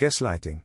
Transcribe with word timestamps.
Gaslighting 0.00 0.62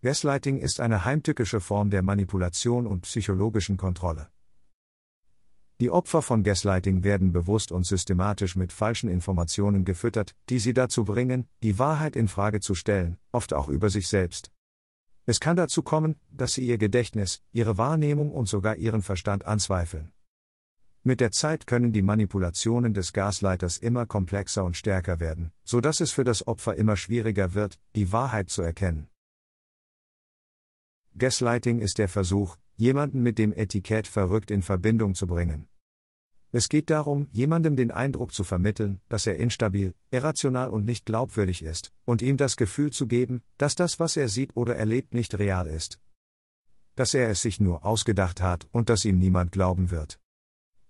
Gaslighting 0.00 0.58
ist 0.58 0.80
eine 0.80 1.04
heimtückische 1.04 1.60
Form 1.60 1.90
der 1.90 2.00
Manipulation 2.00 2.86
und 2.86 3.02
psychologischen 3.02 3.76
Kontrolle. 3.76 4.30
Die 5.78 5.90
Opfer 5.90 6.22
von 6.22 6.44
Gaslighting 6.44 7.04
werden 7.04 7.30
bewusst 7.30 7.70
und 7.70 7.84
systematisch 7.84 8.56
mit 8.56 8.72
falschen 8.72 9.10
Informationen 9.10 9.84
gefüttert, 9.84 10.34
die 10.48 10.60
sie 10.60 10.72
dazu 10.72 11.04
bringen, 11.04 11.46
die 11.62 11.78
Wahrheit 11.78 12.16
in 12.16 12.26
Frage 12.26 12.60
zu 12.60 12.74
stellen, 12.74 13.18
oft 13.32 13.52
auch 13.52 13.68
über 13.68 13.90
sich 13.90 14.08
selbst. 14.08 14.50
Es 15.26 15.38
kann 15.38 15.56
dazu 15.56 15.82
kommen, 15.82 16.16
dass 16.30 16.54
sie 16.54 16.66
ihr 16.66 16.78
Gedächtnis, 16.78 17.42
ihre 17.52 17.76
Wahrnehmung 17.76 18.32
und 18.32 18.48
sogar 18.48 18.76
ihren 18.76 19.02
Verstand 19.02 19.44
anzweifeln. 19.44 20.10
Mit 21.04 21.18
der 21.18 21.32
Zeit 21.32 21.66
können 21.66 21.92
die 21.92 22.00
Manipulationen 22.02 22.94
des 22.94 23.12
Gaslighters 23.12 23.76
immer 23.76 24.06
komplexer 24.06 24.64
und 24.64 24.76
stärker 24.76 25.18
werden, 25.18 25.50
so 25.64 25.80
dass 25.80 26.00
es 26.00 26.12
für 26.12 26.22
das 26.22 26.46
Opfer 26.46 26.76
immer 26.76 26.96
schwieriger 26.96 27.54
wird, 27.54 27.80
die 27.96 28.12
Wahrheit 28.12 28.50
zu 28.50 28.62
erkennen. 28.62 29.08
Gaslighting 31.18 31.80
ist 31.80 31.98
der 31.98 32.08
Versuch, 32.08 32.56
jemanden 32.76 33.20
mit 33.20 33.38
dem 33.38 33.52
Etikett 33.52 34.06
verrückt 34.06 34.52
in 34.52 34.62
Verbindung 34.62 35.16
zu 35.16 35.26
bringen. 35.26 35.66
Es 36.52 36.68
geht 36.68 36.88
darum, 36.88 37.26
jemandem 37.32 37.74
den 37.74 37.90
Eindruck 37.90 38.32
zu 38.32 38.44
vermitteln, 38.44 39.00
dass 39.08 39.26
er 39.26 39.36
instabil, 39.36 39.94
irrational 40.12 40.70
und 40.70 40.84
nicht 40.84 41.04
glaubwürdig 41.04 41.64
ist, 41.64 41.92
und 42.04 42.22
ihm 42.22 42.36
das 42.36 42.56
Gefühl 42.56 42.92
zu 42.92 43.08
geben, 43.08 43.42
dass 43.58 43.74
das, 43.74 43.98
was 43.98 44.16
er 44.16 44.28
sieht 44.28 44.56
oder 44.56 44.76
erlebt, 44.76 45.14
nicht 45.14 45.36
real 45.36 45.66
ist. 45.66 45.98
Dass 46.94 47.12
er 47.12 47.28
es 47.28 47.42
sich 47.42 47.58
nur 47.58 47.84
ausgedacht 47.84 48.40
hat 48.40 48.68
und 48.70 48.88
dass 48.88 49.04
ihm 49.04 49.18
niemand 49.18 49.50
glauben 49.50 49.90
wird. 49.90 50.21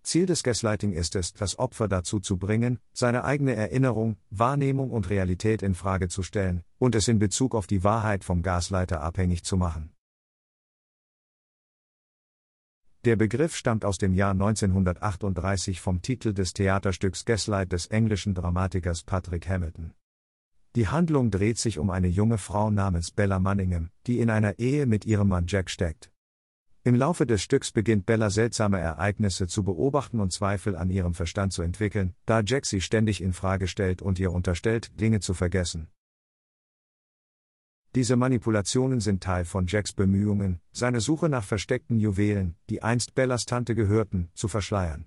Ziel 0.02 0.26
des 0.26 0.42
Gaslighting 0.42 0.92
ist 0.92 1.14
es, 1.16 1.32
das 1.32 1.58
Opfer 1.58 1.88
dazu 1.88 2.18
zu 2.18 2.36
bringen, 2.36 2.78
seine 2.92 3.24
eigene 3.24 3.54
Erinnerung, 3.54 4.16
Wahrnehmung 4.30 4.90
und 4.90 5.08
Realität 5.10 5.62
in 5.62 5.74
Frage 5.74 6.08
zu 6.08 6.22
stellen 6.22 6.62
und 6.78 6.94
es 6.94 7.08
in 7.08 7.18
Bezug 7.18 7.54
auf 7.54 7.66
die 7.66 7.84
Wahrheit 7.84 8.24
vom 8.24 8.42
Gasleiter 8.42 9.00
abhängig 9.00 9.44
zu 9.44 9.56
machen. 9.56 9.92
Der 13.04 13.16
Begriff 13.16 13.56
stammt 13.56 13.84
aus 13.84 13.98
dem 13.98 14.14
Jahr 14.14 14.30
1938 14.30 15.80
vom 15.80 16.02
Titel 16.02 16.32
des 16.32 16.52
Theaterstücks 16.52 17.24
Gaslight 17.24 17.72
des 17.72 17.86
englischen 17.86 18.34
Dramatikers 18.34 19.02
Patrick 19.02 19.48
Hamilton. 19.48 19.92
Die 20.76 20.86
Handlung 20.86 21.32
dreht 21.32 21.58
sich 21.58 21.78
um 21.80 21.90
eine 21.90 22.06
junge 22.06 22.38
Frau 22.38 22.70
namens 22.70 23.10
Bella 23.10 23.40
Manningham, 23.40 23.90
die 24.06 24.20
in 24.20 24.30
einer 24.30 24.58
Ehe 24.60 24.86
mit 24.86 25.04
ihrem 25.04 25.28
Mann 25.28 25.46
Jack 25.48 25.68
steckt. 25.68 26.11
Im 26.84 26.96
Laufe 26.96 27.26
des 27.26 27.40
Stücks 27.40 27.70
beginnt 27.70 28.06
Bella 28.06 28.28
seltsame 28.28 28.80
Ereignisse 28.80 29.46
zu 29.46 29.62
beobachten 29.62 30.18
und 30.18 30.32
Zweifel 30.32 30.74
an 30.74 30.90
ihrem 30.90 31.14
Verstand 31.14 31.52
zu 31.52 31.62
entwickeln, 31.62 32.16
da 32.26 32.42
Jack 32.44 32.66
sie 32.66 32.80
ständig 32.80 33.20
in 33.20 33.32
Frage 33.32 33.68
stellt 33.68 34.02
und 34.02 34.18
ihr 34.18 34.32
unterstellt, 34.32 34.90
Dinge 35.00 35.20
zu 35.20 35.32
vergessen. 35.32 35.86
Diese 37.94 38.16
Manipulationen 38.16 38.98
sind 38.98 39.22
Teil 39.22 39.44
von 39.44 39.66
Jacks 39.68 39.92
Bemühungen, 39.92 40.60
seine 40.72 41.00
Suche 41.00 41.28
nach 41.28 41.44
versteckten 41.44 42.00
Juwelen, 42.00 42.56
die 42.68 42.82
einst 42.82 43.14
Bellas 43.14 43.44
Tante 43.44 43.76
gehörten, 43.76 44.30
zu 44.34 44.48
verschleiern. 44.48 45.06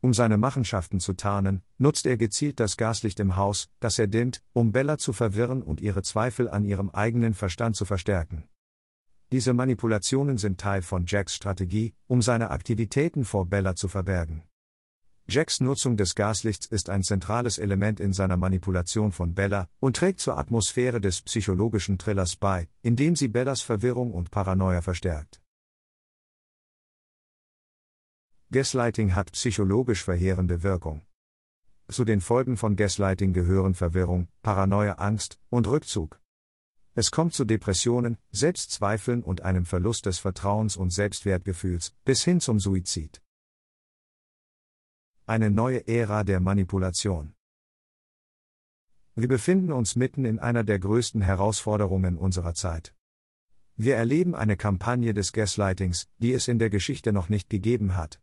Um 0.00 0.12
seine 0.12 0.38
Machenschaften 0.38 0.98
zu 0.98 1.12
tarnen, 1.12 1.62
nutzt 1.78 2.04
er 2.04 2.16
gezielt 2.16 2.58
das 2.58 2.76
Gaslicht 2.76 3.20
im 3.20 3.36
Haus, 3.36 3.68
das 3.78 4.00
er 4.00 4.08
dimmt, 4.08 4.42
um 4.54 4.72
Bella 4.72 4.98
zu 4.98 5.12
verwirren 5.12 5.62
und 5.62 5.80
ihre 5.80 6.02
Zweifel 6.02 6.48
an 6.48 6.64
ihrem 6.64 6.90
eigenen 6.90 7.34
Verstand 7.34 7.76
zu 7.76 7.84
verstärken. 7.84 8.48
Diese 9.32 9.52
Manipulationen 9.52 10.38
sind 10.38 10.58
Teil 10.58 10.82
von 10.82 11.04
Jacks 11.06 11.36
Strategie, 11.36 11.94
um 12.08 12.20
seine 12.20 12.50
Aktivitäten 12.50 13.24
vor 13.24 13.46
Bella 13.46 13.76
zu 13.76 13.86
verbergen. 13.86 14.42
Jacks 15.28 15.60
Nutzung 15.60 15.96
des 15.96 16.16
Gaslichts 16.16 16.66
ist 16.66 16.90
ein 16.90 17.04
zentrales 17.04 17.58
Element 17.58 18.00
in 18.00 18.12
seiner 18.12 18.36
Manipulation 18.36 19.12
von 19.12 19.32
Bella 19.32 19.68
und 19.78 19.94
trägt 19.94 20.18
zur 20.18 20.36
Atmosphäre 20.36 21.00
des 21.00 21.22
psychologischen 21.22 21.98
Thrillers 21.98 22.34
bei, 22.34 22.68
indem 22.82 23.14
sie 23.14 23.28
Bellas 23.28 23.60
Verwirrung 23.60 24.12
und 24.12 24.32
Paranoia 24.32 24.82
verstärkt. 24.82 25.40
Gaslighting 28.50 29.14
hat 29.14 29.30
psychologisch 29.30 30.02
verheerende 30.02 30.64
Wirkung. 30.64 31.02
Zu 31.86 32.04
den 32.04 32.20
Folgen 32.20 32.56
von 32.56 32.74
Gaslighting 32.74 33.32
gehören 33.32 33.74
Verwirrung, 33.74 34.26
Paranoia, 34.42 34.94
Angst 34.94 35.38
und 35.50 35.68
Rückzug. 35.68 36.19
Es 36.94 37.10
kommt 37.12 37.34
zu 37.34 37.44
Depressionen, 37.44 38.18
Selbstzweifeln 38.32 39.22
und 39.22 39.42
einem 39.42 39.64
Verlust 39.64 40.06
des 40.06 40.18
Vertrauens 40.18 40.76
und 40.76 40.90
Selbstwertgefühls, 40.90 41.94
bis 42.04 42.24
hin 42.24 42.40
zum 42.40 42.58
Suizid. 42.58 43.22
Eine 45.26 45.50
neue 45.50 45.86
Ära 45.86 46.24
der 46.24 46.40
Manipulation. 46.40 47.34
Wir 49.14 49.28
befinden 49.28 49.70
uns 49.70 49.94
mitten 49.94 50.24
in 50.24 50.38
einer 50.40 50.64
der 50.64 50.80
größten 50.80 51.20
Herausforderungen 51.20 52.16
unserer 52.16 52.54
Zeit. 52.54 52.94
Wir 53.76 53.96
erleben 53.96 54.34
eine 54.34 54.56
Kampagne 54.56 55.14
des 55.14 55.32
Gaslightings, 55.32 56.08
die 56.18 56.32
es 56.32 56.48
in 56.48 56.58
der 56.58 56.70
Geschichte 56.70 57.12
noch 57.12 57.28
nicht 57.28 57.48
gegeben 57.48 57.96
hat. 57.96 58.20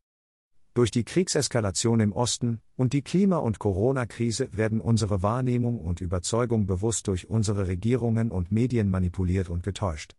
Durch 0.77 0.91
die 0.91 1.03
Kriegseskalation 1.03 1.99
im 2.01 2.11
Osten 2.13 2.61
und 2.75 2.93
die 2.93 3.01
Klima- 3.01 3.39
und 3.39 3.57
Corona-Krise 3.57 4.49
werden 4.51 4.79
unsere 4.79 5.23
Wahrnehmung 5.23 5.79
und 5.79 6.01
Überzeugung 6.01 6.67
bewusst 6.67 7.07
durch 7.07 7.27
unsere 7.31 7.67
Regierungen 7.67 8.29
und 8.29 8.51
Medien 8.51 8.91
manipuliert 8.91 9.49
und 9.49 9.63
getäuscht. 9.63 10.15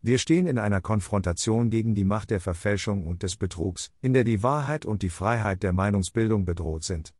Wir 0.00 0.18
stehen 0.18 0.46
in 0.46 0.58
einer 0.58 0.80
Konfrontation 0.80 1.70
gegen 1.70 1.96
die 1.96 2.04
Macht 2.04 2.30
der 2.30 2.38
Verfälschung 2.38 3.04
und 3.04 3.24
des 3.24 3.34
Betrugs, 3.34 3.90
in 4.00 4.12
der 4.12 4.22
die 4.22 4.44
Wahrheit 4.44 4.86
und 4.86 5.02
die 5.02 5.10
Freiheit 5.10 5.64
der 5.64 5.72
Meinungsbildung 5.72 6.44
bedroht 6.44 6.84
sind. 6.84 7.12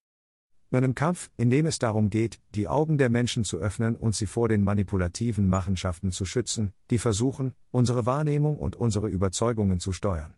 In 0.70 0.76
einem 0.76 0.94
Kampf, 0.94 1.28
in 1.36 1.50
dem 1.50 1.66
es 1.66 1.80
darum 1.80 2.08
geht, 2.08 2.40
die 2.54 2.68
Augen 2.68 2.98
der 2.98 3.10
Menschen 3.10 3.42
zu 3.42 3.58
öffnen 3.58 3.96
und 3.96 4.14
sie 4.14 4.26
vor 4.26 4.48
den 4.48 4.62
manipulativen 4.62 5.48
Machenschaften 5.48 6.12
zu 6.12 6.24
schützen, 6.24 6.72
die 6.90 6.98
versuchen, 6.98 7.52
unsere 7.72 8.06
Wahrnehmung 8.06 8.60
und 8.60 8.76
unsere 8.76 9.08
Überzeugungen 9.08 9.80
zu 9.80 9.90
steuern. 9.90 10.36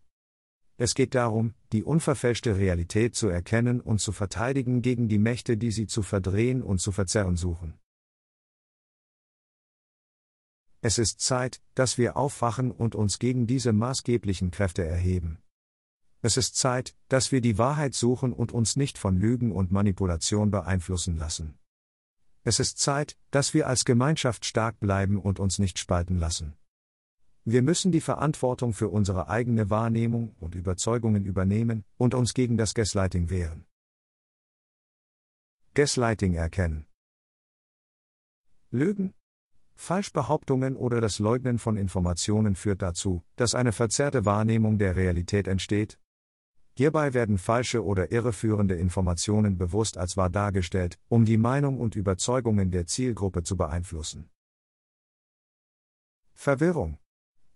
Es 0.77 0.95
geht 0.95 1.15
darum, 1.15 1.55
die 1.73 1.85
unverfälschte 1.85 2.57
Realität 2.57 3.15
zu 3.15 3.29
erkennen 3.29 3.81
und 3.81 4.01
zu 4.01 4.11
verteidigen 4.11 4.83
gegen 4.83 5.09
die 5.09 5.19
Mächte, 5.19 5.57
die 5.57 5.71
sie 5.71 5.87
zu 5.87 6.03
verdrehen 6.03 6.63
und 6.63 6.81
zu 6.81 6.91
verzerren 6.91 7.37
suchen. 7.37 7.79
Es 10.81 10.99
ist 10.99 11.21
Zeit, 11.21 11.63
dass 11.75 11.97
wir 11.97 12.17
aufwachen 12.17 12.71
und 12.71 12.95
uns 12.95 13.19
gegen 13.19 13.47
diese 13.47 13.73
maßgeblichen 13.73 14.51
Kräfte 14.51 14.85
erheben. 14.85 15.39
Es 16.21 16.37
ist 16.37 16.57
Zeit, 16.57 16.97
dass 17.09 17.33
wir 17.33 17.41
die 17.41 17.57
Wahrheit 17.57 17.95
suchen 17.95 18.33
und 18.33 18.53
uns 18.53 18.77
nicht 18.77 18.99
von 18.99 19.17
Lügen 19.17 19.53
und 19.53 19.73
Manipulation 19.73 20.51
beeinflussen 20.51 21.17
lassen. 21.17 21.59
Es 22.43 22.61
ist 22.61 22.79
Zeit, 22.79 23.17
dass 23.31 23.55
wir 23.55 23.67
als 23.69 23.85
Gemeinschaft 23.85 24.45
stark 24.45 24.79
bleiben 24.81 25.19
und 25.19 25.39
uns 25.39 25.59
nicht 25.59 25.79
spalten 25.79 26.19
lassen. 26.19 26.55
Wir 27.47 27.61
müssen 27.61 27.93
die 27.93 28.01
Verantwortung 28.01 28.73
für 28.73 28.89
unsere 28.89 29.29
eigene 29.29 29.69
Wahrnehmung 29.69 30.35
und 30.41 30.55
Überzeugungen 30.55 31.27
übernehmen 31.27 31.85
und 31.99 32.15
uns 32.15 32.33
gegen 32.33 32.57
das 32.57 32.73
Gaslighting 32.73 33.29
wehren. 33.29 33.67
Gaslighting 35.75 36.35
erkennen. 36.35 36.87
Lügen, 38.71 39.13
Falschbehauptungen 39.77 40.75
oder 40.75 41.03
das 41.03 41.19
Leugnen 41.19 41.59
von 41.59 41.77
Informationen 41.77 42.55
führt 42.55 42.81
dazu, 42.81 43.23
dass 43.37 43.55
eine 43.55 43.73
verzerrte 43.73 44.25
Wahrnehmung 44.25 44.79
der 44.79 44.97
Realität 44.97 45.47
entsteht. 45.47 45.99
Hierbei 46.77 47.13
werden 47.13 47.37
falsche 47.37 47.85
oder 47.85 48.11
irreführende 48.11 48.77
Informationen 48.77 49.59
bewusst 49.59 49.99
als 49.99 50.17
wahr 50.17 50.31
dargestellt, 50.31 50.99
um 51.09 51.27
die 51.27 51.37
Meinung 51.37 51.79
und 51.79 51.95
Überzeugungen 51.95 52.71
der 52.71 52.87
Zielgruppe 52.87 53.43
zu 53.43 53.57
beeinflussen. 53.57 54.31
Verwirrung. 56.33 56.99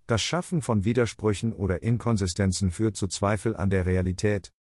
Das 0.08 0.22
Schaffen 0.22 0.62
von 0.62 0.84
Widersprüchen 0.84 1.52
oder 1.52 1.82
Inkonsistenzen 1.82 2.70
führt 2.70 2.96
zu 2.96 3.08
Zweifel 3.08 3.54
an 3.54 3.68
der 3.68 3.84
Realität, 3.84 4.52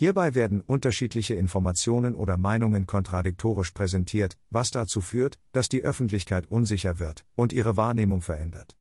Hierbei 0.00 0.36
werden 0.36 0.60
unterschiedliche 0.60 1.34
Informationen 1.34 2.14
oder 2.14 2.36
Meinungen 2.36 2.86
kontradiktorisch 2.86 3.72
präsentiert, 3.72 4.38
was 4.48 4.70
dazu 4.70 5.00
führt, 5.00 5.40
dass 5.50 5.68
die 5.68 5.82
Öffentlichkeit 5.82 6.48
unsicher 6.48 7.00
wird 7.00 7.26
und 7.34 7.52
ihre 7.52 7.76
Wahrnehmung 7.76 8.22
verändert. 8.22 8.76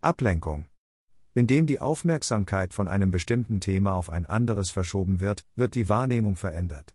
Ablenkung. 0.00 0.66
Indem 1.34 1.66
die 1.66 1.80
Aufmerksamkeit 1.80 2.72
von 2.72 2.86
einem 2.86 3.10
bestimmten 3.10 3.58
Thema 3.58 3.94
auf 3.94 4.08
ein 4.08 4.24
anderes 4.24 4.70
verschoben 4.70 5.18
wird, 5.18 5.44
wird 5.56 5.74
die 5.74 5.88
Wahrnehmung 5.88 6.36
verändert. 6.36 6.94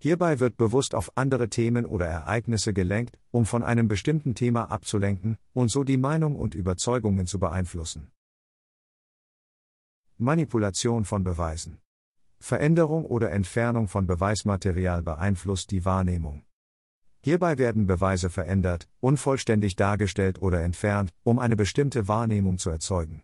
Hierbei 0.00 0.38
wird 0.38 0.56
bewusst 0.56 0.94
auf 0.94 1.10
andere 1.16 1.48
Themen 1.48 1.84
oder 1.84 2.06
Ereignisse 2.06 2.72
gelenkt, 2.72 3.18
um 3.32 3.46
von 3.46 3.64
einem 3.64 3.88
bestimmten 3.88 4.36
Thema 4.36 4.70
abzulenken 4.70 5.38
und 5.52 5.70
so 5.70 5.82
die 5.82 5.96
Meinung 5.96 6.36
und 6.36 6.54
Überzeugungen 6.54 7.26
zu 7.26 7.40
beeinflussen. 7.40 8.12
Manipulation 10.16 11.04
von 11.04 11.24
Beweisen. 11.24 11.80
Veränderung 12.38 13.04
oder 13.04 13.32
Entfernung 13.32 13.88
von 13.88 14.06
Beweismaterial 14.06 15.02
beeinflusst 15.02 15.72
die 15.72 15.84
Wahrnehmung. 15.84 16.44
Hierbei 17.20 17.58
werden 17.58 17.86
Beweise 17.86 18.30
verändert, 18.30 18.88
unvollständig 19.00 19.74
dargestellt 19.74 20.40
oder 20.40 20.62
entfernt, 20.62 21.12
um 21.24 21.40
eine 21.40 21.56
bestimmte 21.56 22.06
Wahrnehmung 22.06 22.58
zu 22.58 22.70
erzeugen. 22.70 23.22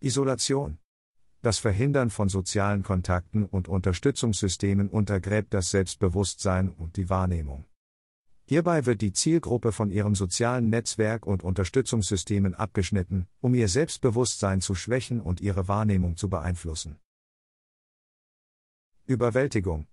Isolation. 0.00 0.78
Das 1.42 1.58
Verhindern 1.58 2.10
von 2.10 2.28
sozialen 2.28 2.82
Kontakten 2.82 3.44
und 3.44 3.68
Unterstützungssystemen 3.68 4.88
untergräbt 4.88 5.54
das 5.54 5.70
Selbstbewusstsein 5.70 6.68
und 6.68 6.96
die 6.96 7.08
Wahrnehmung. 7.08 7.64
Hierbei 8.44 8.86
wird 8.86 9.02
die 9.02 9.12
Zielgruppe 9.12 9.72
von 9.72 9.90
ihrem 9.90 10.14
sozialen 10.14 10.70
Netzwerk 10.70 11.26
und 11.26 11.44
Unterstützungssystemen 11.44 12.54
abgeschnitten, 12.54 13.28
um 13.40 13.54
ihr 13.54 13.68
Selbstbewusstsein 13.68 14.62
zu 14.62 14.74
schwächen 14.74 15.20
und 15.20 15.40
ihre 15.42 15.68
Wahrnehmung 15.68 16.16
zu 16.16 16.30
beeinflussen. 16.30 16.98
Überwältigung. 19.04 19.86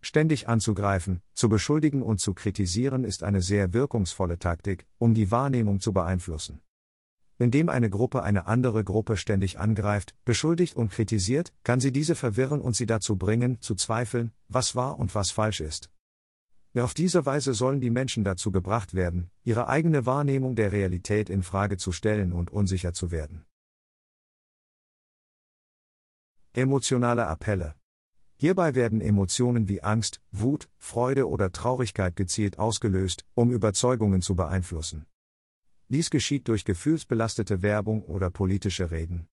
Ständig 0.00 0.48
anzugreifen, 0.48 1.22
zu 1.34 1.48
beschuldigen 1.48 2.02
und 2.02 2.20
zu 2.20 2.34
kritisieren 2.34 3.02
ist 3.02 3.24
eine 3.24 3.42
sehr 3.42 3.72
wirkungsvolle 3.72 4.38
Taktik, 4.38 4.86
um 4.98 5.12
die 5.12 5.32
Wahrnehmung 5.32 5.80
zu 5.80 5.92
beeinflussen. 5.92 6.60
Indem 7.38 7.68
eine 7.68 7.88
Gruppe 7.88 8.24
eine 8.24 8.46
andere 8.46 8.82
Gruppe 8.82 9.16
ständig 9.16 9.60
angreift, 9.60 10.14
beschuldigt 10.24 10.74
und 10.76 10.90
kritisiert, 10.90 11.52
kann 11.62 11.78
sie 11.78 11.92
diese 11.92 12.16
verwirren 12.16 12.60
und 12.60 12.74
sie 12.74 12.86
dazu 12.86 13.16
bringen, 13.16 13.60
zu 13.60 13.76
zweifeln, 13.76 14.32
was 14.48 14.74
wahr 14.74 14.98
und 14.98 15.14
was 15.14 15.30
falsch 15.30 15.60
ist. 15.60 15.90
Auf 16.76 16.94
diese 16.94 17.26
Weise 17.26 17.54
sollen 17.54 17.80
die 17.80 17.90
Menschen 17.90 18.24
dazu 18.24 18.52
gebracht 18.52 18.94
werden, 18.94 19.30
ihre 19.42 19.68
eigene 19.68 20.06
Wahrnehmung 20.06 20.54
der 20.54 20.70
Realität 20.70 21.28
in 21.30 21.42
Frage 21.42 21.76
zu 21.76 21.92
stellen 21.92 22.32
und 22.32 22.50
unsicher 22.50 22.92
zu 22.92 23.10
werden. 23.10 23.44
Emotionale 26.52 27.26
Appelle. 27.26 27.74
Hierbei 28.36 28.74
werden 28.74 29.00
Emotionen 29.00 29.68
wie 29.68 29.82
Angst, 29.82 30.20
Wut, 30.30 30.68
Freude 30.76 31.28
oder 31.28 31.50
Traurigkeit 31.50 32.14
gezielt 32.14 32.58
ausgelöst, 32.58 33.26
um 33.34 33.50
Überzeugungen 33.50 34.22
zu 34.22 34.36
beeinflussen. 34.36 35.06
Dies 35.88 36.10
geschieht 36.10 36.48
durch 36.48 36.64
gefühlsbelastete 36.64 37.62
Werbung 37.62 38.02
oder 38.02 38.30
politische 38.30 38.90
Reden. 38.90 39.26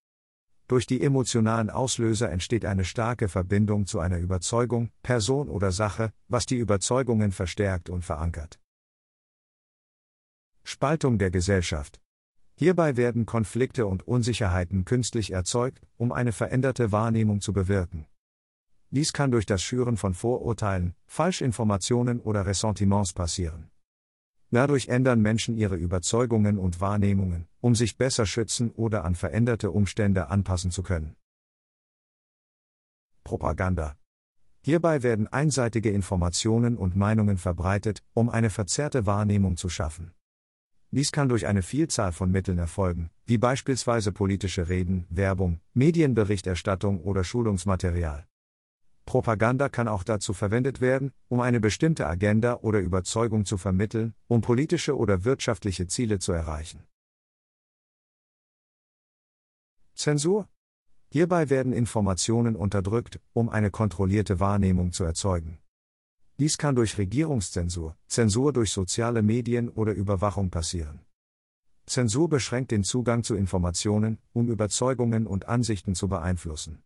Durch 0.67 0.87
die 0.87 1.01
emotionalen 1.01 1.69
Auslöser 1.69 2.31
entsteht 2.31 2.65
eine 2.65 2.85
starke 2.85 3.27
Verbindung 3.27 3.85
zu 3.85 3.99
einer 3.99 4.17
Überzeugung, 4.17 4.89
Person 5.03 5.49
oder 5.49 5.71
Sache, 5.71 6.11
was 6.27 6.45
die 6.45 6.57
Überzeugungen 6.57 7.31
verstärkt 7.31 7.89
und 7.89 8.03
verankert. 8.03 8.59
Spaltung 10.63 11.19
der 11.19 11.29
Gesellschaft. 11.29 12.01
Hierbei 12.55 12.97
werden 12.97 13.25
Konflikte 13.25 13.85
und 13.85 14.07
Unsicherheiten 14.07 14.85
künstlich 14.85 15.31
erzeugt, 15.31 15.81
um 15.97 16.11
eine 16.11 16.31
veränderte 16.31 16.91
Wahrnehmung 16.91 17.41
zu 17.41 17.53
bewirken. 17.53 18.07
Dies 18.89 19.11
kann 19.11 19.29
durch 19.29 19.45
das 19.45 19.61
Schüren 19.61 19.97
von 19.97 20.13
Vorurteilen, 20.13 20.95
Falschinformationen 21.05 22.21
oder 22.21 22.45
Ressentiments 22.45 23.13
passieren. 23.13 23.69
Dadurch 24.51 24.88
ändern 24.88 25.21
Menschen 25.21 25.57
ihre 25.57 25.75
Überzeugungen 25.75 26.57
und 26.57 26.80
Wahrnehmungen, 26.80 27.47
um 27.62 27.75
sich 27.75 27.97
besser 27.97 28.25
schützen 28.25 28.71
oder 28.71 29.03
an 29.03 29.15
veränderte 29.15 29.71
Umstände 29.71 30.30
anpassen 30.30 30.71
zu 30.71 30.83
können. 30.83 31.15
Propaganda. 33.24 33.95
Hierbei 34.62 35.03
werden 35.03 35.27
einseitige 35.27 35.92
Informationen 35.92 36.77
und 36.77 36.95
Meinungen 36.95 37.38
verbreitet, 37.38 38.03
um 38.13 38.30
eine 38.30 38.50
verzerrte 38.50 39.06
Wahrnehmung 39.06 39.57
zu 39.57 39.69
schaffen. 39.69 40.13
Dies 40.91 41.12
kann 41.12 41.27
durch 41.27 41.45
eine 41.45 41.62
Vielzahl 41.62 42.13
von 42.13 42.31
Mitteln 42.31 42.57
erfolgen, 42.57 43.09
wie 43.25 43.38
beispielsweise 43.38 44.12
politische 44.12 44.69
Reden, 44.69 45.06
Werbung, 45.09 45.59
Medienberichterstattung 45.74 47.01
oder 47.01 47.24
Schulungsmaterial. 47.24 48.25
Propaganda 49.05 49.69
kann 49.69 49.87
auch 49.87 50.03
dazu 50.03 50.33
verwendet 50.33 50.81
werden, 50.81 51.11
um 51.27 51.39
eine 51.39 51.59
bestimmte 51.59 52.07
Agenda 52.07 52.55
oder 52.61 52.79
Überzeugung 52.79 53.45
zu 53.45 53.57
vermitteln, 53.57 54.15
um 54.27 54.41
politische 54.41 54.97
oder 54.97 55.23
wirtschaftliche 55.23 55.87
Ziele 55.87 56.19
zu 56.19 56.31
erreichen. 56.31 56.83
Zensur. 59.93 60.49
Hierbei 61.11 61.49
werden 61.49 61.71
Informationen 61.71 62.55
unterdrückt, 62.55 63.21
um 63.31 63.47
eine 63.47 63.71
kontrollierte 63.71 64.39
Wahrnehmung 64.39 64.91
zu 64.91 65.05
erzeugen. 65.05 65.59
Dies 66.37 66.57
kann 66.57 66.75
durch 66.75 66.97
Regierungszensur, 66.97 67.95
Zensur 68.07 68.51
durch 68.51 68.71
soziale 68.71 69.21
Medien 69.21 69.69
oder 69.69 69.93
Überwachung 69.93 70.49
passieren. 70.49 70.99
Zensur 71.85 72.27
beschränkt 72.27 72.71
den 72.71 72.83
Zugang 72.83 73.23
zu 73.23 73.35
Informationen, 73.35 74.17
um 74.33 74.49
Überzeugungen 74.49 75.27
und 75.27 75.47
Ansichten 75.47 75.95
zu 75.95 76.09
beeinflussen. 76.09 76.83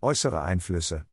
Äußere 0.00 0.42
Einflüsse. 0.42 1.06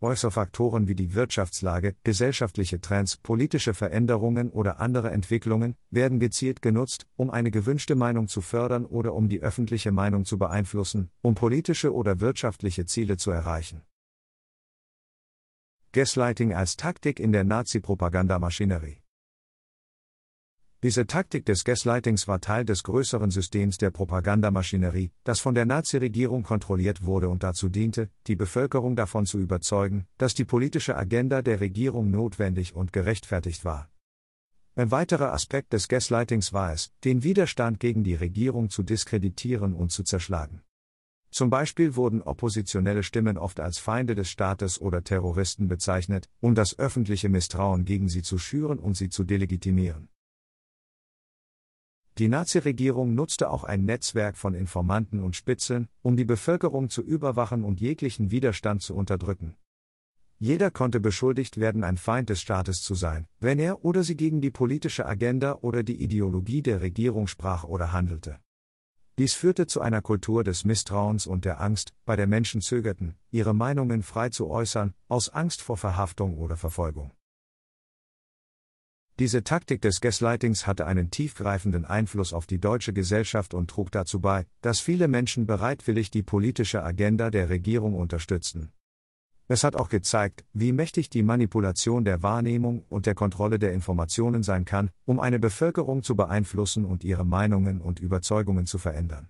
Äußere 0.00 0.30
Faktoren 0.30 0.88
wie 0.88 0.94
die 0.94 1.12
Wirtschaftslage, 1.12 1.96
gesellschaftliche 2.02 2.80
Trends, 2.80 3.18
politische 3.18 3.74
Veränderungen 3.74 4.48
oder 4.48 4.80
andere 4.80 5.10
Entwicklungen 5.10 5.76
werden 5.90 6.18
gezielt 6.18 6.62
genutzt, 6.62 7.06
um 7.16 7.28
eine 7.30 7.50
gewünschte 7.50 7.94
Meinung 7.94 8.28
zu 8.28 8.40
fördern 8.40 8.86
oder 8.86 9.12
um 9.12 9.28
die 9.28 9.42
öffentliche 9.42 9.92
Meinung 9.92 10.24
zu 10.24 10.38
beeinflussen, 10.38 11.10
um 11.20 11.34
politische 11.34 11.92
oder 11.92 12.20
wirtschaftliche 12.20 12.86
Ziele 12.86 13.18
zu 13.18 13.30
erreichen. 13.30 13.82
Gaslighting 15.92 16.54
als 16.54 16.78
Taktik 16.78 17.20
in 17.20 17.32
der 17.32 17.44
Nazi-Propagandamaschinerie. 17.44 19.01
Diese 20.84 21.06
Taktik 21.06 21.46
des 21.46 21.62
Gaslightings 21.62 22.26
war 22.26 22.40
Teil 22.40 22.64
des 22.64 22.82
größeren 22.82 23.30
Systems 23.30 23.78
der 23.78 23.92
Propagandamaschinerie, 23.92 25.12
das 25.22 25.38
von 25.38 25.54
der 25.54 25.64
Nazi-Regierung 25.64 26.42
kontrolliert 26.42 27.04
wurde 27.04 27.28
und 27.28 27.44
dazu 27.44 27.68
diente, 27.68 28.10
die 28.26 28.34
Bevölkerung 28.34 28.96
davon 28.96 29.24
zu 29.24 29.38
überzeugen, 29.38 30.08
dass 30.18 30.34
die 30.34 30.44
politische 30.44 30.96
Agenda 30.96 31.40
der 31.40 31.60
Regierung 31.60 32.10
notwendig 32.10 32.74
und 32.74 32.92
gerechtfertigt 32.92 33.64
war. 33.64 33.90
Ein 34.74 34.90
weiterer 34.90 35.32
Aspekt 35.32 35.72
des 35.72 35.86
Gaslightings 35.86 36.52
war 36.52 36.72
es, 36.72 36.90
den 37.04 37.22
Widerstand 37.22 37.78
gegen 37.78 38.02
die 38.02 38.16
Regierung 38.16 38.68
zu 38.68 38.82
diskreditieren 38.82 39.74
und 39.74 39.92
zu 39.92 40.02
zerschlagen. 40.02 40.62
Zum 41.30 41.48
Beispiel 41.48 41.94
wurden 41.94 42.22
oppositionelle 42.22 43.04
Stimmen 43.04 43.38
oft 43.38 43.60
als 43.60 43.78
Feinde 43.78 44.16
des 44.16 44.30
Staates 44.30 44.80
oder 44.80 45.04
Terroristen 45.04 45.68
bezeichnet, 45.68 46.28
um 46.40 46.56
das 46.56 46.76
öffentliche 46.76 47.28
Misstrauen 47.28 47.84
gegen 47.84 48.08
sie 48.08 48.22
zu 48.22 48.36
schüren 48.36 48.80
und 48.80 48.96
sie 48.96 49.10
zu 49.10 49.22
delegitimieren. 49.22 50.08
Die 52.18 52.28
Nazi-Regierung 52.28 53.14
nutzte 53.14 53.50
auch 53.50 53.64
ein 53.64 53.86
Netzwerk 53.86 54.36
von 54.36 54.52
Informanten 54.54 55.20
und 55.20 55.34
Spitzeln, 55.34 55.88
um 56.02 56.16
die 56.16 56.26
Bevölkerung 56.26 56.90
zu 56.90 57.02
überwachen 57.02 57.64
und 57.64 57.80
jeglichen 57.80 58.30
Widerstand 58.30 58.82
zu 58.82 58.94
unterdrücken. 58.94 59.56
Jeder 60.38 60.70
konnte 60.70 61.00
beschuldigt 61.00 61.58
werden, 61.58 61.84
ein 61.84 61.96
Feind 61.96 62.28
des 62.28 62.40
Staates 62.40 62.82
zu 62.82 62.94
sein, 62.94 63.28
wenn 63.40 63.58
er 63.58 63.84
oder 63.84 64.02
sie 64.02 64.16
gegen 64.16 64.40
die 64.40 64.50
politische 64.50 65.06
Agenda 65.06 65.58
oder 65.62 65.82
die 65.82 66.02
Ideologie 66.02 66.62
der 66.62 66.82
Regierung 66.82 67.28
sprach 67.28 67.64
oder 67.64 67.92
handelte. 67.92 68.40
Dies 69.18 69.34
führte 69.34 69.66
zu 69.66 69.80
einer 69.80 70.02
Kultur 70.02 70.42
des 70.42 70.64
Misstrauens 70.64 71.26
und 71.26 71.44
der 71.44 71.60
Angst, 71.60 71.94
bei 72.04 72.16
der 72.16 72.26
Menschen 72.26 72.60
zögerten, 72.60 73.14
ihre 73.30 73.54
Meinungen 73.54 74.02
frei 74.02 74.30
zu 74.30 74.50
äußern, 74.50 74.94
aus 75.08 75.28
Angst 75.28 75.62
vor 75.62 75.76
Verhaftung 75.76 76.36
oder 76.36 76.56
Verfolgung. 76.56 77.12
Diese 79.18 79.44
Taktik 79.44 79.82
des 79.82 80.00
Gaslightings 80.00 80.66
hatte 80.66 80.86
einen 80.86 81.10
tiefgreifenden 81.10 81.84
Einfluss 81.84 82.32
auf 82.32 82.46
die 82.46 82.58
deutsche 82.58 82.94
Gesellschaft 82.94 83.52
und 83.52 83.68
trug 83.68 83.90
dazu 83.90 84.20
bei, 84.20 84.46
dass 84.62 84.80
viele 84.80 85.06
Menschen 85.06 85.46
bereitwillig 85.46 86.10
die 86.10 86.22
politische 86.22 86.82
Agenda 86.82 87.30
der 87.30 87.50
Regierung 87.50 87.94
unterstützten. 87.94 88.72
Es 89.48 89.64
hat 89.64 89.76
auch 89.76 89.90
gezeigt, 89.90 90.46
wie 90.54 90.72
mächtig 90.72 91.10
die 91.10 91.22
Manipulation 91.22 92.06
der 92.06 92.22
Wahrnehmung 92.22 92.86
und 92.88 93.04
der 93.04 93.14
Kontrolle 93.14 93.58
der 93.58 93.74
Informationen 93.74 94.42
sein 94.42 94.64
kann, 94.64 94.88
um 95.04 95.20
eine 95.20 95.38
Bevölkerung 95.38 96.02
zu 96.02 96.16
beeinflussen 96.16 96.86
und 96.86 97.04
ihre 97.04 97.26
Meinungen 97.26 97.82
und 97.82 98.00
Überzeugungen 98.00 98.64
zu 98.64 98.78
verändern. 98.78 99.28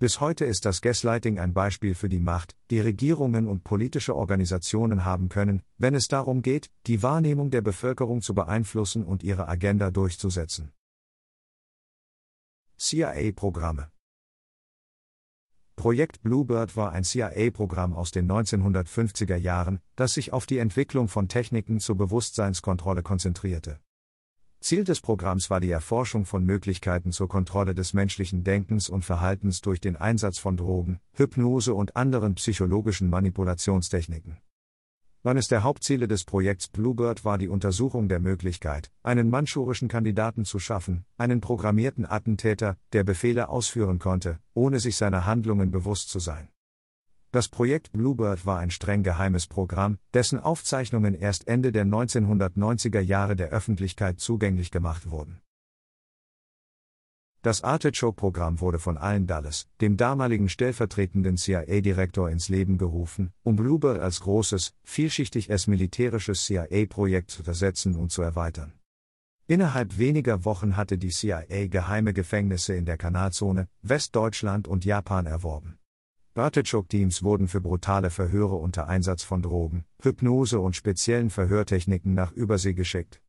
Bis 0.00 0.20
heute 0.20 0.44
ist 0.44 0.64
das 0.64 0.80
Gaslighting 0.80 1.38
ein 1.38 1.54
Beispiel 1.54 1.94
für 1.94 2.08
die 2.08 2.18
Macht, 2.18 2.56
die 2.70 2.80
Regierungen 2.80 3.46
und 3.46 3.62
politische 3.62 4.16
Organisationen 4.16 5.04
haben 5.04 5.28
können, 5.28 5.62
wenn 5.78 5.94
es 5.94 6.08
darum 6.08 6.42
geht, 6.42 6.68
die 6.88 7.02
Wahrnehmung 7.04 7.50
der 7.50 7.62
Bevölkerung 7.62 8.20
zu 8.20 8.34
beeinflussen 8.34 9.04
und 9.04 9.22
ihre 9.22 9.46
Agenda 9.46 9.92
durchzusetzen. 9.92 10.72
CIA-Programme 12.76 13.92
Projekt 15.76 16.22
Bluebird 16.22 16.76
war 16.76 16.90
ein 16.90 17.04
CIA-Programm 17.04 17.94
aus 17.94 18.10
den 18.10 18.30
1950er 18.30 19.36
Jahren, 19.36 19.80
das 19.94 20.14
sich 20.14 20.32
auf 20.32 20.46
die 20.46 20.58
Entwicklung 20.58 21.06
von 21.06 21.28
Techniken 21.28 21.78
zur 21.78 21.96
Bewusstseinskontrolle 21.96 23.02
konzentrierte. 23.02 23.78
Ziel 24.64 24.82
des 24.82 25.02
Programms 25.02 25.50
war 25.50 25.60
die 25.60 25.70
Erforschung 25.70 26.24
von 26.24 26.42
Möglichkeiten 26.42 27.12
zur 27.12 27.28
Kontrolle 27.28 27.74
des 27.74 27.92
menschlichen 27.92 28.44
Denkens 28.44 28.88
und 28.88 29.04
Verhaltens 29.04 29.60
durch 29.60 29.78
den 29.78 29.94
Einsatz 29.94 30.38
von 30.38 30.56
Drogen, 30.56 31.00
Hypnose 31.12 31.74
und 31.74 31.96
anderen 31.96 32.34
psychologischen 32.36 33.10
Manipulationstechniken. 33.10 34.38
Eines 35.22 35.48
der 35.48 35.64
Hauptziele 35.64 36.08
des 36.08 36.24
Projekts 36.24 36.68
Bluebird 36.68 37.26
war 37.26 37.36
die 37.36 37.48
Untersuchung 37.48 38.08
der 38.08 38.20
Möglichkeit, 38.20 38.90
einen 39.02 39.28
manchurischen 39.28 39.88
Kandidaten 39.88 40.46
zu 40.46 40.58
schaffen, 40.58 41.04
einen 41.18 41.42
programmierten 41.42 42.06
Attentäter, 42.06 42.78
der 42.94 43.04
Befehle 43.04 43.50
ausführen 43.50 43.98
konnte, 43.98 44.38
ohne 44.54 44.80
sich 44.80 44.96
seiner 44.96 45.26
Handlungen 45.26 45.72
bewusst 45.72 46.08
zu 46.08 46.20
sein. 46.20 46.48
Das 47.34 47.48
Projekt 47.48 47.90
Bluebird 47.90 48.46
war 48.46 48.60
ein 48.60 48.70
streng 48.70 49.02
geheimes 49.02 49.48
Programm, 49.48 49.98
dessen 50.12 50.38
Aufzeichnungen 50.38 51.16
erst 51.16 51.48
Ende 51.48 51.72
der 51.72 51.84
1990er 51.84 53.00
Jahre 53.00 53.34
der 53.34 53.48
Öffentlichkeit 53.48 54.20
zugänglich 54.20 54.70
gemacht 54.70 55.10
wurden. 55.10 55.40
Das 57.42 57.64
Artichoke-Programm 57.64 58.60
wurde 58.60 58.78
von 58.78 58.96
Allen 58.96 59.26
Dulles, 59.26 59.66
dem 59.80 59.96
damaligen 59.96 60.48
stellvertretenden 60.48 61.36
CIA-Direktor, 61.36 62.30
ins 62.30 62.48
Leben 62.50 62.78
gerufen, 62.78 63.32
um 63.42 63.56
Bluebird 63.56 63.98
als 63.98 64.20
großes, 64.20 64.72
vielschichtiges 64.84 65.66
militärisches 65.66 66.44
CIA-Projekt 66.44 67.32
zu 67.32 67.42
ersetzen 67.42 67.96
und 67.96 68.12
zu 68.12 68.22
erweitern. 68.22 68.74
Innerhalb 69.48 69.98
weniger 69.98 70.44
Wochen 70.44 70.76
hatte 70.76 70.98
die 70.98 71.10
CIA 71.10 71.66
geheime 71.66 72.12
Gefängnisse 72.12 72.76
in 72.76 72.86
der 72.86 72.96
Kanalzone, 72.96 73.66
Westdeutschland 73.82 74.68
und 74.68 74.84
Japan 74.84 75.26
erworben. 75.26 75.80
Artichoke-Teams 76.36 77.22
wurden 77.22 77.46
für 77.46 77.60
brutale 77.60 78.10
Verhöre 78.10 78.56
unter 78.56 78.88
Einsatz 78.88 79.22
von 79.22 79.40
Drogen, 79.40 79.84
Hypnose 80.02 80.58
und 80.58 80.74
speziellen 80.74 81.30
Verhörtechniken 81.30 82.12
nach 82.12 82.32
Übersee 82.32 82.74
geschickt. 82.74 83.20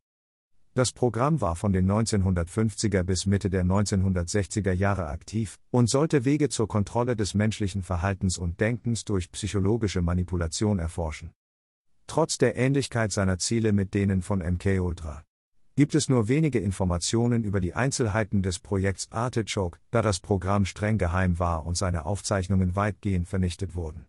Das 0.74 0.90
Programm 0.90 1.40
war 1.40 1.54
von 1.54 1.72
den 1.72 1.88
1950er 1.88 3.04
bis 3.04 3.26
Mitte 3.26 3.48
der 3.48 3.64
1960er 3.64 4.72
Jahre 4.72 5.06
aktiv 5.06 5.56
und 5.70 5.88
sollte 5.88 6.24
Wege 6.24 6.48
zur 6.48 6.66
Kontrolle 6.66 7.14
des 7.14 7.34
menschlichen 7.34 7.84
Verhaltens 7.84 8.38
und 8.38 8.60
Denkens 8.60 9.04
durch 9.04 9.30
psychologische 9.30 10.02
Manipulation 10.02 10.80
erforschen. 10.80 11.30
Trotz 12.08 12.38
der 12.38 12.56
Ähnlichkeit 12.56 13.12
seiner 13.12 13.38
Ziele 13.38 13.72
mit 13.72 13.94
denen 13.94 14.20
von 14.20 14.40
MK 14.40 14.80
Ultra 14.80 15.22
gibt 15.76 15.94
es 15.94 16.08
nur 16.08 16.26
wenige 16.28 16.58
Informationen 16.58 17.44
über 17.44 17.60
die 17.60 17.74
Einzelheiten 17.74 18.42
des 18.42 18.58
Projekts 18.58 19.12
Artichoke, 19.12 19.78
da 19.90 20.00
das 20.00 20.20
Programm 20.20 20.64
streng 20.64 20.96
geheim 20.96 21.38
war 21.38 21.66
und 21.66 21.76
seine 21.76 22.06
Aufzeichnungen 22.06 22.74
weitgehend 22.76 23.28
vernichtet 23.28 23.74
wurden. 23.74 24.06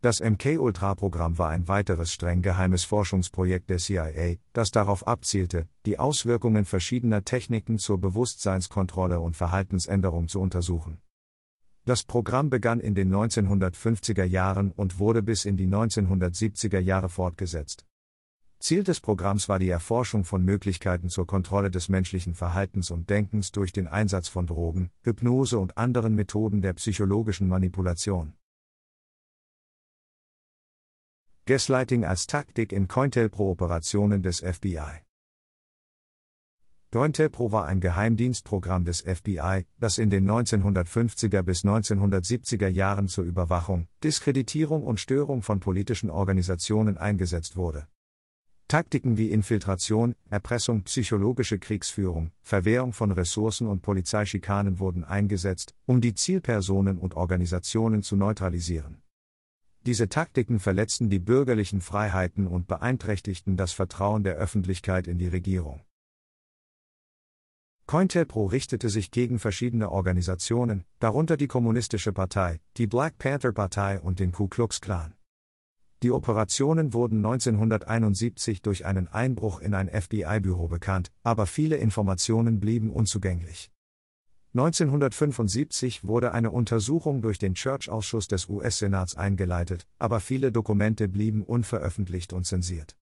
Das 0.00 0.20
MK-Ultra-Programm 0.20 1.38
war 1.38 1.50
ein 1.50 1.68
weiteres 1.68 2.12
streng 2.12 2.40
geheimes 2.40 2.84
Forschungsprojekt 2.84 3.68
der 3.68 3.78
CIA, 3.78 4.36
das 4.54 4.70
darauf 4.70 5.06
abzielte, 5.06 5.68
die 5.84 5.98
Auswirkungen 5.98 6.64
verschiedener 6.64 7.24
Techniken 7.24 7.78
zur 7.78 8.00
Bewusstseinskontrolle 8.00 9.20
und 9.20 9.36
Verhaltensänderung 9.36 10.28
zu 10.28 10.40
untersuchen. 10.40 10.98
Das 11.84 12.04
Programm 12.04 12.48
begann 12.48 12.80
in 12.80 12.94
den 12.94 13.12
1950er 13.12 14.24
Jahren 14.24 14.70
und 14.70 14.98
wurde 14.98 15.22
bis 15.22 15.44
in 15.44 15.56
die 15.56 15.66
1970er 15.66 16.78
Jahre 16.78 17.08
fortgesetzt. 17.08 17.87
Ziel 18.60 18.82
des 18.82 19.00
Programms 19.00 19.48
war 19.48 19.60
die 19.60 19.68
Erforschung 19.68 20.24
von 20.24 20.44
Möglichkeiten 20.44 21.08
zur 21.08 21.28
Kontrolle 21.28 21.70
des 21.70 21.88
menschlichen 21.88 22.34
Verhaltens 22.34 22.90
und 22.90 23.08
Denkens 23.08 23.52
durch 23.52 23.72
den 23.72 23.86
Einsatz 23.86 24.26
von 24.26 24.48
Drogen, 24.48 24.90
Hypnose 25.02 25.58
und 25.58 25.78
anderen 25.78 26.16
Methoden 26.16 26.60
der 26.60 26.72
psychologischen 26.72 27.46
Manipulation. 27.46 28.34
Gaslighting 31.46 32.04
als 32.04 32.26
Taktik 32.26 32.72
in 32.72 32.88
COINTELPRO-Operationen 32.88 34.22
des 34.22 34.40
FBI. 34.40 35.02
COINTELPRO 36.90 37.52
war 37.52 37.66
ein 37.66 37.80
Geheimdienstprogramm 37.80 38.84
des 38.84 39.02
FBI, 39.02 39.66
das 39.78 39.98
in 39.98 40.10
den 40.10 40.28
1950er 40.28 41.42
bis 41.42 41.64
1970er 41.64 42.68
Jahren 42.68 43.06
zur 43.08 43.24
Überwachung, 43.24 43.86
Diskreditierung 44.02 44.82
und 44.82 44.98
Störung 44.98 45.42
von 45.42 45.60
politischen 45.60 46.10
Organisationen 46.10 46.98
eingesetzt 46.98 47.56
wurde. 47.56 47.86
Taktiken 48.68 49.16
wie 49.16 49.30
Infiltration, 49.30 50.14
Erpressung, 50.28 50.82
psychologische 50.82 51.58
Kriegsführung, 51.58 52.32
Verwehrung 52.42 52.92
von 52.92 53.10
Ressourcen 53.10 53.66
und 53.66 53.80
Polizeischikanen 53.80 54.78
wurden 54.78 55.04
eingesetzt, 55.04 55.74
um 55.86 56.02
die 56.02 56.14
Zielpersonen 56.14 56.98
und 56.98 57.14
Organisationen 57.14 58.02
zu 58.02 58.14
neutralisieren. 58.16 59.00
Diese 59.86 60.10
Taktiken 60.10 60.60
verletzten 60.60 61.08
die 61.08 61.18
bürgerlichen 61.18 61.80
Freiheiten 61.80 62.46
und 62.46 62.66
beeinträchtigten 62.66 63.56
das 63.56 63.72
Vertrauen 63.72 64.22
der 64.22 64.34
Öffentlichkeit 64.34 65.06
in 65.06 65.16
die 65.16 65.28
Regierung. 65.28 65.80
COINTELPRO 67.86 68.44
richtete 68.44 68.90
sich 68.90 69.10
gegen 69.10 69.38
verschiedene 69.38 69.90
Organisationen, 69.90 70.84
darunter 70.98 71.38
die 71.38 71.48
Kommunistische 71.48 72.12
Partei, 72.12 72.60
die 72.76 72.86
Black 72.86 73.16
Panther 73.16 73.52
Partei 73.52 73.98
und 73.98 74.20
den 74.20 74.30
Ku 74.30 74.46
Klux 74.46 74.82
Klan. 74.82 75.14
Die 76.04 76.12
Operationen 76.12 76.92
wurden 76.92 77.18
1971 77.18 78.62
durch 78.62 78.86
einen 78.86 79.08
Einbruch 79.08 79.60
in 79.60 79.74
ein 79.74 79.88
FBI-Büro 79.88 80.68
bekannt, 80.68 81.10
aber 81.24 81.46
viele 81.46 81.76
Informationen 81.76 82.60
blieben 82.60 82.90
unzugänglich. 82.90 83.72
1975 84.54 86.04
wurde 86.04 86.32
eine 86.32 86.52
Untersuchung 86.52 87.20
durch 87.20 87.38
den 87.38 87.54
Church-Ausschuss 87.54 88.28
des 88.28 88.48
US-Senats 88.48 89.16
eingeleitet, 89.16 89.86
aber 89.98 90.20
viele 90.20 90.52
Dokumente 90.52 91.08
blieben 91.08 91.42
unveröffentlicht 91.42 92.32
und 92.32 92.44
zensiert. 92.44 92.96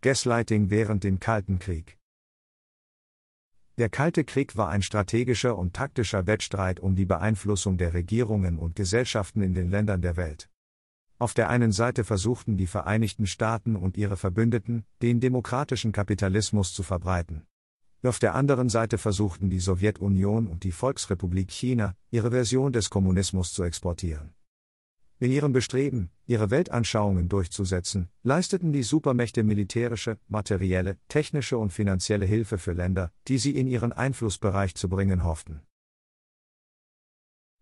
Gaslighting 0.00 0.70
während 0.70 1.04
dem 1.04 1.20
Kalten 1.20 1.60
Krieg 1.60 1.96
Der 3.78 3.88
Kalte 3.88 4.24
Krieg 4.24 4.56
war 4.56 4.68
ein 4.68 4.82
strategischer 4.82 5.56
und 5.56 5.74
taktischer 5.74 6.26
Wettstreit 6.26 6.80
um 6.80 6.96
die 6.96 7.06
Beeinflussung 7.06 7.78
der 7.78 7.94
Regierungen 7.94 8.58
und 8.58 8.76
Gesellschaften 8.76 9.42
in 9.42 9.54
den 9.54 9.70
Ländern 9.70 10.02
der 10.02 10.16
Welt. 10.16 10.48
Auf 11.20 11.34
der 11.34 11.50
einen 11.50 11.72
Seite 11.72 12.04
versuchten 12.04 12.56
die 12.56 12.68
Vereinigten 12.68 13.26
Staaten 13.26 13.74
und 13.74 13.96
ihre 13.96 14.16
Verbündeten, 14.16 14.84
den 15.02 15.18
demokratischen 15.18 15.90
Kapitalismus 15.90 16.72
zu 16.72 16.84
verbreiten. 16.84 17.44
Auf 18.04 18.20
der 18.20 18.36
anderen 18.36 18.68
Seite 18.68 18.98
versuchten 18.98 19.50
die 19.50 19.58
Sowjetunion 19.58 20.46
und 20.46 20.62
die 20.62 20.70
Volksrepublik 20.70 21.50
China, 21.50 21.96
ihre 22.12 22.30
Version 22.30 22.72
des 22.72 22.88
Kommunismus 22.88 23.52
zu 23.52 23.64
exportieren. 23.64 24.32
In 25.18 25.32
ihrem 25.32 25.52
Bestreben, 25.52 26.10
ihre 26.26 26.50
Weltanschauungen 26.50 27.28
durchzusetzen, 27.28 28.08
leisteten 28.22 28.72
die 28.72 28.84
Supermächte 28.84 29.42
militärische, 29.42 30.18
materielle, 30.28 30.98
technische 31.08 31.58
und 31.58 31.72
finanzielle 31.72 32.26
Hilfe 32.26 32.58
für 32.58 32.72
Länder, 32.72 33.10
die 33.26 33.38
sie 33.38 33.56
in 33.56 33.66
ihren 33.66 33.92
Einflussbereich 33.92 34.76
zu 34.76 34.88
bringen 34.88 35.24
hofften. 35.24 35.62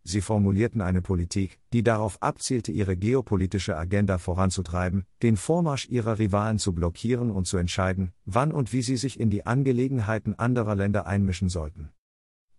Sie 0.09 0.21
formulierten 0.21 0.83
eine 0.83 1.03
Politik, 1.03 1.59
die 1.73 1.83
darauf 1.83 2.23
abzielte, 2.23 2.71
ihre 2.71 2.97
geopolitische 2.97 3.77
Agenda 3.77 4.19
voranzutreiben, 4.19 5.05
den 5.25 5.37
Vormarsch 5.37 5.89
ihrer 5.89 6.21
Rivalen 6.21 6.61
zu 6.61 6.73
blockieren 6.73 7.33
und 7.33 7.49
zu 7.49 7.57
entscheiden, 7.57 8.13
wann 8.25 8.53
und 8.53 8.73
wie 8.73 8.83
sie 8.83 8.97
sich 8.97 9.19
in 9.19 9.31
die 9.31 9.47
Angelegenheiten 9.47 10.39
anderer 10.39 10.77
Länder 10.77 11.09
einmischen 11.09 11.49
sollten. 11.49 11.91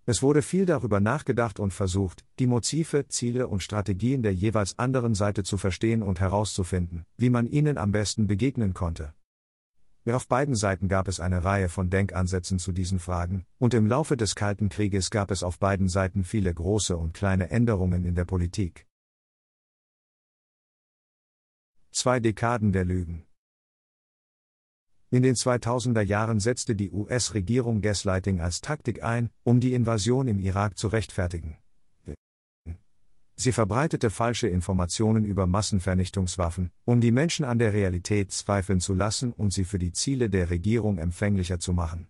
Es 0.06 0.22
wurde 0.22 0.42
viel 0.42 0.66
darüber 0.66 1.00
nachgedacht 1.00 1.62
und 1.62 1.72
versucht, 1.72 2.25
die 2.39 2.48
Motive, 2.48 3.08
Ziele 3.08 3.48
und 3.48 3.63
Strategien 3.63 4.24
der 4.24 4.34
jeweils 4.34 4.77
anderen 4.77 5.16
Seite 5.16 5.44
zu 5.44 5.58
verstehen 5.58 6.04
und 6.04 6.20
herauszufinden, 6.20 7.06
wie 7.16 7.30
man 7.30 7.48
ihnen 7.48 7.77
am 7.77 7.94
besten 7.94 8.27
begegnen 8.27 8.74
konnte. 8.74 9.13
Auf 10.16 10.28
beiden 10.28 10.56
Seiten 10.56 10.88
gab 10.88 11.08
es 11.08 11.20
eine 11.20 11.44
Reihe 11.44 11.70
von 11.70 11.90
Denkansätzen 11.90 12.60
zu 12.60 12.72
diesen 12.72 13.00
Fragen, 13.00 13.46
und 13.60 13.74
im 13.74 13.88
Laufe 13.88 14.16
des 14.16 14.36
Kalten 14.36 14.70
Krieges 14.70 15.10
gab 15.10 15.32
es 15.32 15.44
auf 15.44 15.60
beiden 15.60 15.90
Seiten 15.90 16.24
viele 16.24 16.54
große 16.54 16.96
und 16.96 17.14
kleine 17.14 17.50
Änderungen 17.50 18.06
in 18.06 18.16
der 18.16 18.26
Politik. 18.26 18.88
Zwei 21.92 22.20
Dekaden 22.20 22.72
der 22.72 22.86
Lügen. 22.86 23.26
In 25.10 25.24
den 25.24 25.36
2000er 25.36 26.02
Jahren 26.02 26.40
setzte 26.40 26.76
die 26.76 26.92
US-Regierung 26.92 27.82
Gaslighting 27.82 28.42
als 28.42 28.62
Taktik 28.62 29.04
ein, 29.04 29.30
um 29.44 29.60
die 29.60 29.74
Invasion 29.74 30.28
im 30.28 30.40
Irak 30.40 30.78
zu 30.78 30.90
rechtfertigen. 30.90 31.58
Sie 33.39 33.51
verbreitete 33.51 34.10
falsche 34.10 34.48
Informationen 34.48 35.24
über 35.24 35.46
Massenvernichtungswaffen, 35.46 36.72
um 36.86 37.01
die 37.01 37.12
Menschen 37.12 37.46
an 37.46 37.60
der 37.60 37.72
Realität 37.72 38.32
zweifeln 38.32 38.79
zu 38.79 38.96
lassen 38.96 39.32
und 39.32 39.53
sie 39.53 39.63
für 39.63 39.77
die 39.77 39.91
Ziele 39.91 40.32
der 40.32 40.50
Regierung 40.50 40.98
empfänglicher 40.98 41.60
zu 41.60 41.72
machen. 41.72 42.08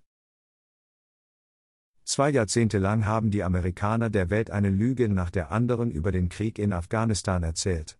Zwei 2.05 2.29
Jahrzehnte 2.29 2.77
lang 2.77 3.05
haben 3.05 3.29
die 3.29 3.43
Amerikaner 3.43 4.09
der 4.09 4.29
Welt 4.29 4.51
eine 4.51 4.69
Lüge 4.69 5.09
nach 5.09 5.29
der 5.29 5.51
anderen 5.51 5.91
über 5.91 6.13
den 6.13 6.29
Krieg 6.29 6.57
in 6.57 6.71
Afghanistan 6.71 7.43
erzählt. 7.43 7.99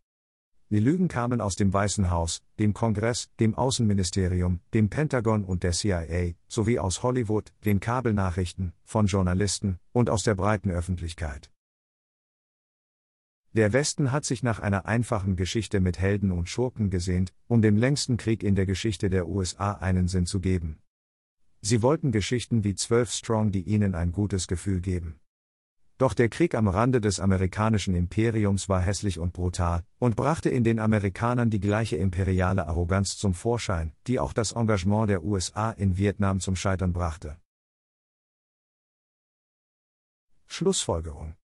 Die 0.69 0.79
Lügen 0.79 1.10
kamen 1.10 1.41
aus 1.41 1.57
dem 1.57 1.74
Weißen 1.74 2.10
Haus, 2.10 2.41
dem 2.60 2.74
Kongress, 2.74 3.29
dem 3.41 3.55
Außenministerium, 3.55 4.62
dem 4.74 4.89
Pentagon 4.89 5.43
und 5.43 5.63
der 5.63 5.74
CIA, 5.74 6.36
sowie 6.48 6.79
aus 6.79 7.03
Hollywood, 7.03 7.51
den 7.65 7.81
Kabelnachrichten, 7.81 8.72
von 8.86 9.07
Journalisten 9.07 9.79
und 9.91 10.10
aus 10.10 10.24
der 10.24 10.36
breiten 10.36 10.72
Öffentlichkeit. 10.72 11.51
Der 13.54 13.74
Westen 13.74 14.12
hat 14.12 14.25
sich 14.25 14.44
nach 14.44 14.60
einer 14.60 14.86
einfachen 14.86 15.36
Geschichte 15.36 15.80
mit 15.80 16.00
Helden 16.00 16.32
und 16.32 16.50
Schurken 16.50 16.89
gesehnt, 16.89 17.34
um 17.48 17.62
dem 17.62 17.77
längsten 17.77 18.18
Krieg 18.18 18.44
in 18.44 18.56
der 18.56 18.66
Geschichte 18.66 19.10
der 19.10 19.27
USA 19.27 19.74
einen 19.74 20.08
Sinn 20.08 20.25
zu 20.25 20.39
geben. 20.39 20.80
Sie 21.62 21.82
wollten 21.82 22.12
Geschichten 22.12 22.63
wie 22.63 22.75
12 22.75 23.12
Strong, 23.12 23.51
die 23.51 23.63
ihnen 23.63 23.96
ein 23.96 24.12
gutes 24.12 24.48
Gefühl 24.48 24.82
geben. 24.82 25.20
Doch 25.98 26.13
der 26.13 26.30
Krieg 26.30 26.54
am 26.54 26.68
Rande 26.68 27.01
des 27.01 27.20
amerikanischen 27.20 27.96
Imperiums 27.96 28.70
war 28.70 28.82
hässlich 28.82 29.18
und 29.18 29.34
brutal 29.34 29.84
und 29.98 30.16
brachte 30.16 30.50
in 30.50 30.63
den 30.63 30.80
Amerikanern 30.80 31.50
die 31.50 31.60
gleiche 31.60 31.96
imperiale 31.96 32.68
Arroganz 32.68 33.18
zum 33.18 33.34
Vorschein, 33.34 33.94
die 34.06 34.20
auch 34.20 34.34
das 34.34 34.51
Engagement 34.51 35.10
der 35.10 35.24
USA 35.24 35.72
in 35.72 35.98
Vietnam 35.98 36.39
zum 36.39 36.56
Scheitern 36.56 36.94
brachte. 36.94 37.38
Schlussfolgerung 40.46 41.37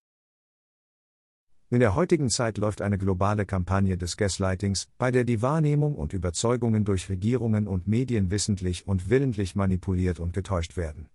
in 1.74 1.80
der 1.80 1.96
heutigen 1.96 2.30
Zeit 2.30 2.60
läuft 2.60 2.84
eine 2.84 3.00
globale 3.00 3.48
Kampagne 3.48 3.98
des 3.98 4.16
Gaslightings, 4.16 4.88
bei 5.00 5.10
der 5.10 5.24
die 5.24 5.42
Wahrnehmung 5.42 5.96
und 5.96 6.14
Überzeugungen 6.14 6.86
durch 6.86 7.10
Regierungen 7.10 7.68
und 7.68 7.88
Medien 7.88 8.30
wissentlich 8.30 8.88
und 8.88 9.10
willentlich 9.10 9.56
manipuliert 9.56 10.20
und 10.20 10.34
getäuscht 10.34 10.78
werden. 10.78 11.10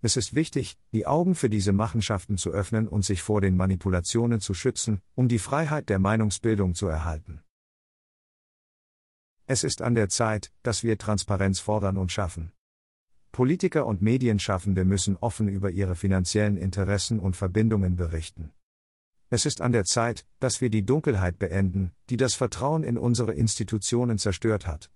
Es 0.00 0.16
ist 0.16 0.34
wichtig, 0.34 0.78
die 0.92 1.06
Augen 1.06 1.34
für 1.34 1.50
diese 1.50 1.74
Machenschaften 1.74 2.38
zu 2.38 2.52
öffnen 2.52 2.88
und 2.88 3.04
sich 3.04 3.20
vor 3.20 3.42
den 3.42 3.54
Manipulationen 3.54 4.40
zu 4.40 4.54
schützen, 4.54 5.02
um 5.14 5.28
die 5.28 5.38
Freiheit 5.38 5.90
der 5.90 5.98
Meinungsbildung 5.98 6.74
zu 6.74 6.86
erhalten. 6.86 7.42
Es 9.44 9.62
ist 9.62 9.82
an 9.82 9.94
der 9.94 10.08
Zeit, 10.08 10.52
dass 10.62 10.84
wir 10.84 10.96
Transparenz 10.96 11.60
fordern 11.60 11.98
und 11.98 12.12
schaffen. 12.12 12.52
Politiker 13.30 13.84
und 13.84 14.00
Medienschaffende 14.00 14.86
müssen 14.86 15.18
offen 15.18 15.48
über 15.48 15.70
ihre 15.70 15.96
finanziellen 15.96 16.56
Interessen 16.56 17.18
und 17.20 17.36
Verbindungen 17.36 17.96
berichten. 17.96 18.52
Es 19.32 19.46
ist 19.46 19.60
an 19.60 19.70
der 19.70 19.84
Zeit, 19.84 20.26
dass 20.40 20.60
wir 20.60 20.70
die 20.70 20.84
Dunkelheit 20.84 21.38
beenden, 21.38 21.92
die 22.10 22.16
das 22.16 22.34
Vertrauen 22.34 22.82
in 22.82 22.98
unsere 22.98 23.32
Institutionen 23.32 24.18
zerstört 24.18 24.66
hat. 24.66 24.90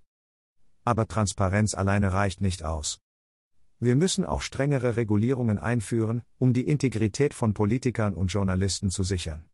Aber 0.85 1.07
Transparenz 1.07 1.73
alleine 1.75 2.13
reicht 2.13 2.41
nicht 2.41 2.65
aus. 2.65 2.99
Wir 3.79 3.95
müssen 3.95 4.25
auch 4.25 4.43
strengere 4.43 4.97
Regulierungen 4.97 5.59
einführen, 5.59 6.23
um 6.39 6.53
die 6.53 6.67
Integrität 6.67 7.33
von 7.33 7.55
Politikern 7.55 8.15
und 8.15 8.29
Journalisten 8.29 8.91
zu 8.91 9.05
sichern. 9.05 9.45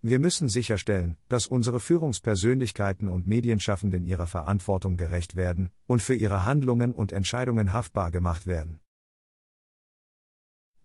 Wir 0.00 0.20
müssen 0.20 0.48
sicherstellen, 0.48 1.18
dass 1.28 1.46
unsere 1.46 1.78
Führungspersönlichkeiten 1.78 3.08
und 3.08 3.26
Medienschaffenden 3.26 4.06
ihrer 4.06 4.26
Verantwortung 4.26 4.96
gerecht 4.96 5.36
werden 5.36 5.70
und 5.86 6.00
für 6.00 6.14
ihre 6.14 6.46
Handlungen 6.46 6.92
und 6.92 7.12
Entscheidungen 7.12 7.74
haftbar 7.74 8.10
gemacht 8.10 8.46
werden. 8.46 8.80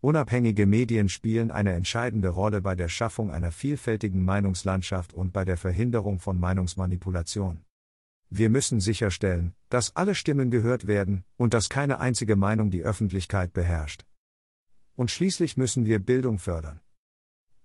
Unabhängige 0.03 0.65
Medien 0.65 1.07
spielen 1.07 1.49
eine 1.49 1.71
entscheidende 1.71 2.27
Rolle 2.27 2.59
bei 2.59 2.75
der 2.75 2.89
Schaffung 2.89 3.31
einer 3.31 3.53
vielfältigen 3.53 4.25
Meinungslandschaft 4.25 5.13
und 5.13 5.31
bei 5.31 5.45
der 5.45 5.55
Verhinderung 5.55 6.19
von 6.19 6.37
Meinungsmanipulation. 6.41 7.63
Wir 8.29 8.49
müssen 8.49 8.81
sicherstellen, 8.81 9.53
dass 9.69 9.95
alle 9.95 10.13
Stimmen 10.13 10.51
gehört 10.51 10.87
werden 10.87 11.23
und 11.37 11.53
dass 11.53 11.69
keine 11.69 12.01
einzige 12.01 12.35
Meinung 12.35 12.69
die 12.69 12.83
Öffentlichkeit 12.83 13.53
beherrscht. 13.53 14.05
Und 14.97 15.09
schließlich 15.09 15.55
müssen 15.55 15.85
wir 15.85 15.99
Bildung 15.99 16.37
fördern. 16.37 16.81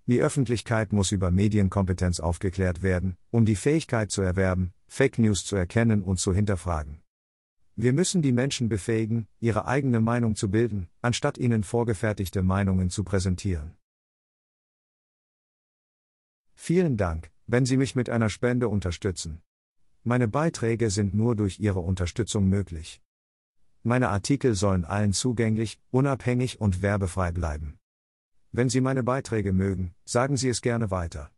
Die 0.05 0.21
Öffentlichkeit 0.21 0.93
muss 0.93 1.11
über 1.11 1.31
Medienkompetenz 1.31 2.21
aufgeklärt 2.21 2.81
werden, 2.81 3.17
um 3.31 3.43
die 3.43 3.57
Fähigkeit 3.57 4.11
zu 4.11 4.21
erwerben, 4.21 4.71
Fake 4.87 5.19
News 5.19 5.43
zu 5.43 5.57
erkennen 5.57 6.03
und 6.03 6.21
zu 6.21 6.33
hinterfragen. 6.33 7.01
Wir 7.81 7.93
müssen 7.93 8.21
die 8.21 8.33
Menschen 8.33 8.67
befähigen, 8.67 9.25
ihre 9.39 9.65
eigene 9.65 10.01
Meinung 10.01 10.35
zu 10.35 10.51
bilden, 10.51 10.89
anstatt 11.01 11.37
ihnen 11.37 11.63
vorgefertigte 11.63 12.43
Meinungen 12.43 12.89
zu 12.89 13.05
präsentieren. 13.05 13.77
Vielen 16.55 16.97
Dank, 16.97 17.31
wenn 17.47 17.65
Sie 17.65 17.77
mich 17.77 17.95
mit 17.95 18.09
einer 18.09 18.27
Spende 18.27 18.67
unterstützen. 18.67 19.41
Meine 20.03 20.27
Beiträge 20.27 20.89
sind 20.89 21.13
nur 21.13 21.37
durch 21.37 21.61
Ihre 21.61 21.79
Unterstützung 21.79 22.49
möglich. 22.49 23.01
Meine 23.81 24.09
Artikel 24.09 24.55
sollen 24.55 24.83
allen 24.83 25.13
zugänglich, 25.13 25.79
unabhängig 25.89 26.59
und 26.59 26.81
werbefrei 26.81 27.31
bleiben. 27.31 27.79
Wenn 28.51 28.67
Sie 28.67 28.81
meine 28.81 29.03
Beiträge 29.03 29.53
mögen, 29.53 29.95
sagen 30.03 30.35
Sie 30.35 30.49
es 30.49 30.59
gerne 30.59 30.91
weiter. 30.91 31.27